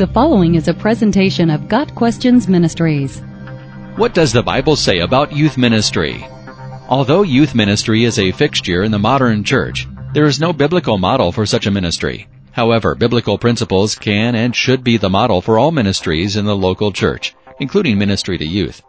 The 0.00 0.06
following 0.06 0.54
is 0.54 0.66
a 0.66 0.72
presentation 0.72 1.50
of 1.50 1.68
Got 1.68 1.94
Questions 1.94 2.48
Ministries. 2.48 3.20
What 3.96 4.14
does 4.14 4.32
the 4.32 4.42
Bible 4.42 4.74
say 4.74 5.00
about 5.00 5.36
youth 5.36 5.58
ministry? 5.58 6.26
Although 6.88 7.20
youth 7.20 7.54
ministry 7.54 8.04
is 8.04 8.18
a 8.18 8.32
fixture 8.32 8.82
in 8.82 8.92
the 8.92 8.98
modern 8.98 9.44
church, 9.44 9.86
there 10.14 10.24
is 10.24 10.40
no 10.40 10.54
biblical 10.54 10.96
model 10.96 11.32
for 11.32 11.44
such 11.44 11.66
a 11.66 11.70
ministry. 11.70 12.28
However, 12.52 12.94
biblical 12.94 13.36
principles 13.36 13.94
can 13.94 14.34
and 14.34 14.56
should 14.56 14.82
be 14.82 14.96
the 14.96 15.10
model 15.10 15.42
for 15.42 15.58
all 15.58 15.70
ministries 15.70 16.34
in 16.34 16.46
the 16.46 16.56
local 16.56 16.92
church, 16.92 17.34
including 17.58 17.98
ministry 17.98 18.38
to 18.38 18.46
youth. 18.46 18.80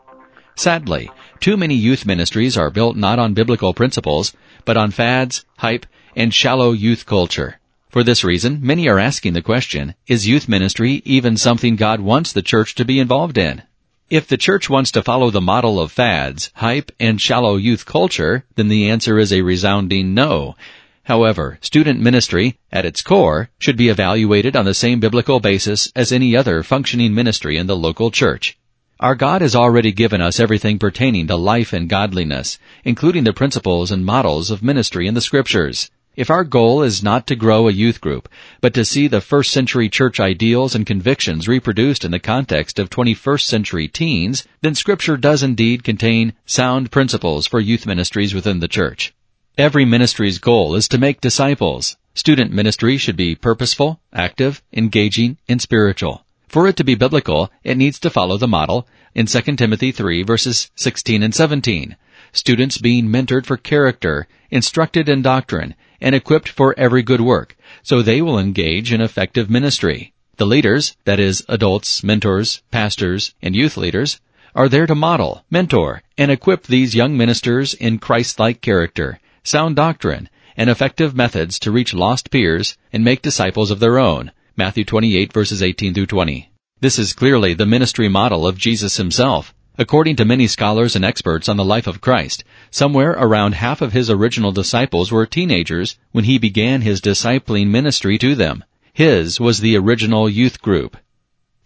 Sadly, 0.56 1.12
too 1.42 1.58
many 1.58 1.76
youth 1.76 2.06
ministries 2.06 2.56
are 2.56 2.72
built 2.72 2.96
not 2.96 3.20
on 3.20 3.34
biblical 3.34 3.74
principles, 3.74 4.34
but 4.64 4.78
on 4.78 4.92
fads, 4.92 5.44
hype, 5.58 5.86
and 6.16 6.34
shallow 6.34 6.72
youth 6.72 7.06
culture. 7.06 7.60
For 7.92 8.06
this 8.06 8.24
reason, 8.24 8.60
many 8.64 8.88
are 8.88 8.98
asking 8.98 9.34
the 9.34 9.42
question, 9.42 9.96
is 10.08 10.26
youth 10.26 10.48
ministry 10.48 11.02
even 11.04 11.36
something 11.36 11.76
God 11.76 12.00
wants 12.00 12.32
the 12.32 12.42
church 12.42 12.74
to 12.76 12.86
be 12.86 13.00
involved 13.00 13.38
in? 13.38 13.64
If 14.10 14.28
the 14.28 14.38
church 14.38 14.70
wants 14.70 14.92
to 14.92 15.04
follow 15.04 15.30
the 15.30 15.42
model 15.42 15.78
of 15.78 15.92
fads, 15.92 16.52
hype, 16.54 16.94
and 17.02 17.20
shallow 17.20 17.58
youth 17.58 17.86
culture, 17.86 18.46
then 18.56 18.70
the 18.70 18.90
answer 18.90 19.20
is 19.20 19.34
a 19.34 19.42
resounding 19.42 20.14
no. 20.14 20.56
However, 21.04 21.60
student 21.60 22.00
ministry, 22.00 22.58
at 22.72 22.86
its 22.86 23.02
core, 23.02 23.50
should 23.60 23.76
be 23.76 23.90
evaluated 23.90 24.56
on 24.56 24.64
the 24.64 24.74
same 24.74 25.02
biblical 25.02 25.42
basis 25.42 25.92
as 25.94 26.14
any 26.14 26.34
other 26.34 26.64
functioning 26.64 27.14
ministry 27.14 27.58
in 27.58 27.68
the 27.68 27.76
local 27.76 28.10
church. 28.10 28.58
Our 29.02 29.16
God 29.16 29.42
has 29.42 29.54
already 29.54 29.92
given 29.92 30.22
us 30.22 30.40
everything 30.40 30.80
pertaining 30.80 31.28
to 31.28 31.36
life 31.36 31.74
and 31.74 31.90
godliness, 31.90 32.58
including 32.86 33.26
the 33.26 33.34
principles 33.34 33.92
and 33.92 34.06
models 34.06 34.50
of 34.50 34.64
ministry 34.64 35.08
in 35.08 35.14
the 35.14 35.20
scriptures. 35.20 35.92
If 36.18 36.30
our 36.30 36.44
goal 36.44 36.84
is 36.84 37.02
not 37.02 37.26
to 37.28 37.38
grow 37.38 37.70
a 37.70 37.72
youth 37.72 38.02
group, 38.02 38.28
but 38.60 38.74
to 38.74 38.84
see 38.84 39.08
the 39.08 39.22
first 39.22 39.50
century 39.50 39.88
church 39.88 40.20
ideals 40.20 40.76
and 40.76 40.86
convictions 40.86 41.48
reproduced 41.48 42.04
in 42.04 42.12
the 42.12 42.20
context 42.20 42.80
of 42.80 42.90
21st 42.90 43.46
century 43.46 43.88
teens, 43.88 44.46
then 44.62 44.76
scripture 44.76 45.16
does 45.16 45.42
indeed 45.42 45.86
contain 45.86 46.34
sound 46.46 46.92
principles 46.92 47.48
for 47.48 47.62
youth 47.62 47.86
ministries 47.86 48.34
within 48.34 48.60
the 48.60 48.68
church. 48.68 49.14
Every 49.58 49.86
ministry's 49.86 50.38
goal 50.38 50.76
is 50.76 50.90
to 50.90 50.98
make 50.98 51.22
disciples. 51.22 51.96
Student 52.14 52.52
ministry 52.52 52.98
should 52.98 53.16
be 53.16 53.36
purposeful, 53.36 54.02
active, 54.12 54.62
engaging, 54.74 55.38
and 55.48 55.62
spiritual. 55.62 56.26
For 56.50 56.68
it 56.68 56.76
to 56.76 56.84
be 56.84 56.96
biblical, 56.96 57.50
it 57.64 57.78
needs 57.78 58.00
to 58.00 58.10
follow 58.10 58.36
the 58.36 58.50
model 58.50 58.86
in 59.16 59.28
2 59.28 59.42
Timothy 59.56 59.94
3 59.94 60.24
verses 60.24 60.72
16 60.76 61.24
and 61.24 61.34
17. 61.34 61.96
Students 62.34 62.78
being 62.78 63.08
mentored 63.08 63.46
for 63.46 63.58
character, 63.58 64.28
instructed 64.50 65.10
in 65.10 65.22
doctrine, 65.22 65.76
and 66.00 66.16
equipped 66.16 66.48
for 66.48 66.74
every 66.78 67.04
good 67.04 67.22
work, 67.22 67.58
so 67.84 68.02
they 68.02 68.22
will 68.22 68.40
engage 68.40 68.94
in 68.94 69.02
effective 69.02 69.50
ministry. 69.50 70.14
The 70.38 70.46
leaders, 70.46 70.96
that 71.06 71.20
is, 71.20 71.44
adults, 71.50 72.04
mentors, 72.04 72.62
pastors, 72.72 73.34
and 73.42 73.56
youth 73.56 73.78
leaders, 73.78 74.20
are 74.56 74.70
there 74.70 74.88
to 74.88 74.96
model, 74.96 75.44
mentor, 75.52 76.04
and 76.18 76.32
equip 76.32 76.64
these 76.64 76.96
young 76.96 77.16
ministers 77.18 77.74
in 77.74 78.00
Christ-like 78.00 78.62
character, 78.62 79.20
sound 79.44 79.76
doctrine, 79.76 80.30
and 80.58 80.70
effective 80.70 81.16
methods 81.16 81.60
to 81.60 81.72
reach 81.72 81.94
lost 81.94 82.32
peers 82.32 82.78
and 82.92 83.04
make 83.04 83.22
disciples 83.22 83.72
of 83.72 83.80
their 83.80 84.00
own. 84.00 84.32
Matthew 84.58 84.84
28 84.84 85.32
verses 85.32 85.62
18 85.62 85.94
through 85.94 86.08
20. 86.08 86.52
This 86.80 86.98
is 86.98 87.14
clearly 87.14 87.54
the 87.54 87.66
ministry 87.66 88.10
model 88.10 88.48
of 88.48 88.58
Jesus 88.58 88.98
himself. 88.98 89.54
According 89.78 90.18
to 90.18 90.26
many 90.26 90.48
scholars 90.48 90.98
and 90.98 91.06
experts 91.06 91.48
on 91.48 91.56
the 91.56 91.64
life 91.64 91.88
of 91.88 92.02
Christ, 92.02 92.44
somewhere 92.70 93.12
around 93.12 93.56
half 93.56 93.82
of 93.82 93.94
his 93.94 94.10
original 94.10 94.52
disciples 94.52 95.14
were 95.14 95.26
teenagers 95.26 95.98
when 96.12 96.26
he 96.26 96.38
began 96.38 96.82
his 96.82 97.00
discipling 97.00 97.68
ministry 97.68 98.18
to 98.18 98.36
them. 98.36 98.66
His 98.92 99.40
was 99.40 99.62
the 99.62 99.78
original 99.78 100.30
youth 100.30 100.62
group. 100.62 100.98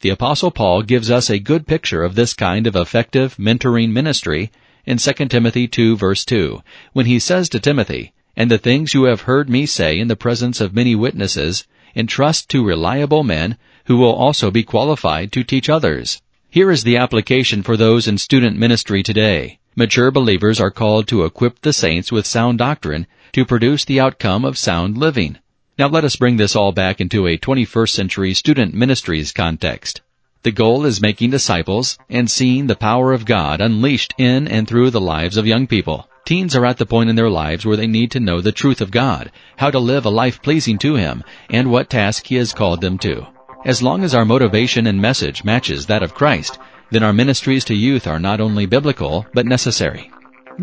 The 0.02 0.12
apostle 0.12 0.52
Paul 0.52 0.84
gives 0.84 1.10
us 1.10 1.32
a 1.32 1.40
good 1.40 1.66
picture 1.66 2.04
of 2.04 2.14
this 2.14 2.36
kind 2.36 2.68
of 2.68 2.76
effective 2.76 3.38
mentoring 3.38 3.90
ministry 3.90 4.52
in 4.86 5.00
2 5.00 5.14
Timothy 5.26 5.68
2 5.68 5.98
verse 5.98 6.24
2, 6.26 6.62
when 6.94 7.08
he 7.08 7.18
says 7.18 7.50
to 7.50 7.60
Timothy, 7.60 8.14
And 8.38 8.52
the 8.52 8.60
things 8.60 8.94
you 8.94 9.06
have 9.06 9.22
heard 9.22 9.50
me 9.50 9.66
say 9.66 9.98
in 9.98 10.10
the 10.10 10.16
presence 10.16 10.62
of 10.62 10.76
many 10.76 10.94
witnesses, 10.94 11.66
entrust 11.96 12.50
to 12.50 12.64
reliable 12.64 13.24
men 13.24 13.58
who 13.86 13.98
will 13.98 14.14
also 14.14 14.52
be 14.52 14.62
qualified 14.62 15.32
to 15.32 15.44
teach 15.44 15.70
others. 15.70 16.22
Here 16.50 16.72
is 16.72 16.84
the 16.84 16.98
application 16.98 17.64
for 17.64 17.76
those 17.76 18.08
in 18.08 18.18
student 18.18 18.58
ministry 18.58 19.04
today. 19.04 19.60
Mature 19.76 20.10
believers 20.12 20.60
are 20.60 20.72
called 20.72 21.08
to 21.08 21.26
equip 21.26 21.62
the 21.62 21.74
saints 21.74 22.12
with 22.12 22.26
sound 22.26 22.58
doctrine 22.60 23.08
to 23.34 23.44
produce 23.44 23.84
the 23.84 24.00
outcome 24.00 24.46
of 24.46 24.58
sound 24.58 24.98
living. 24.98 25.38
Now 25.78 25.90
let 25.90 26.06
us 26.06 26.16
bring 26.16 26.38
this 26.38 26.56
all 26.56 26.72
back 26.72 27.02
into 27.02 27.28
a 27.28 27.38
21st 27.38 27.90
century 27.90 28.34
student 28.34 28.74
ministries 28.74 29.34
context. 29.34 30.02
The 30.44 30.52
goal 30.52 30.86
is 30.86 31.02
making 31.02 31.32
disciples 31.32 31.98
and 32.10 32.32
seeing 32.32 32.68
the 32.68 32.76
power 32.76 33.12
of 33.12 33.26
God 33.26 33.60
unleashed 33.60 34.14
in 34.18 34.48
and 34.48 34.68
through 34.68 34.92
the 34.92 35.02
lives 35.02 35.36
of 35.36 35.46
young 35.46 35.68
people. 35.68 36.08
Teens 36.24 36.56
are 36.56 36.66
at 36.66 36.78
the 36.78 36.86
point 36.86 37.10
in 37.10 37.16
their 37.16 37.30
lives 37.30 37.66
where 37.66 37.76
they 37.76 37.88
need 37.88 38.12
to 38.12 38.20
know 38.20 38.40
the 38.40 38.52
truth 38.52 38.80
of 38.80 38.92
God, 38.92 39.32
how 39.58 39.70
to 39.70 39.80
live 39.80 40.06
a 40.06 40.10
life 40.10 40.42
pleasing 40.42 40.78
to 40.78 40.96
Him, 40.96 41.24
and 41.50 41.70
what 41.70 41.90
task 41.90 42.28
He 42.28 42.36
has 42.36 42.54
called 42.54 42.82
them 42.82 42.98
to. 43.00 43.28
As 43.66 43.82
long 43.82 44.04
as 44.04 44.14
our 44.14 44.26
motivation 44.26 44.86
and 44.86 45.02
message 45.02 45.44
matches 45.44 45.88
that 45.88 46.04
of 46.04 46.14
Christ, 46.14 46.60
then 46.92 47.02
our 47.02 47.14
ministries 47.14 47.66
to 47.66 47.74
youth 47.74 48.06
are 48.06 48.20
not 48.20 48.40
only 48.40 48.68
biblical, 48.68 49.26
but 49.34 49.48
necessary. 49.48 50.12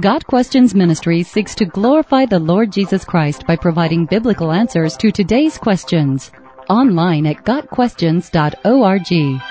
Got 0.01 0.25
Questions 0.25 0.73
Ministry 0.73 1.25
seeks 1.25 1.57
to 1.57 1.65
glorify 1.65 2.27
the 2.27 2.39
Lord 2.39 2.71
Jesus 2.71 3.05
Christ 3.05 3.45
by 3.45 3.57
providing 3.57 4.07
biblical 4.07 4.53
answers 4.53 4.97
to 4.99 5.11
today's 5.11 5.59
questions. 5.59 6.31
Online 6.71 7.27
at 7.27 7.45
GotQuestions.org. 7.45 9.43